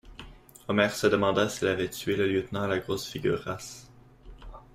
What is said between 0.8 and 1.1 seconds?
se